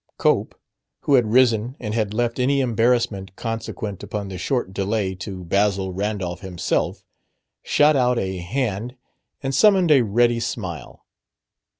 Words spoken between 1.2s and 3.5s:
risen and had left any embarrassment